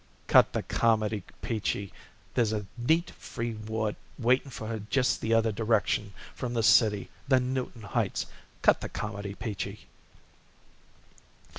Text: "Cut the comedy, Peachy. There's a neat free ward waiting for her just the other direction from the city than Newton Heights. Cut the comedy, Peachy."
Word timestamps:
"Cut 0.25 0.53
the 0.53 0.63
comedy, 0.63 1.21
Peachy. 1.43 1.93
There's 2.33 2.53
a 2.53 2.65
neat 2.75 3.11
free 3.11 3.53
ward 3.53 3.95
waiting 4.17 4.49
for 4.49 4.65
her 4.67 4.79
just 4.89 5.21
the 5.21 5.31
other 5.31 5.51
direction 5.51 6.13
from 6.33 6.55
the 6.55 6.63
city 6.63 7.11
than 7.27 7.53
Newton 7.53 7.83
Heights. 7.83 8.25
Cut 8.63 8.81
the 8.81 8.89
comedy, 8.89 9.35
Peachy." 9.35 9.85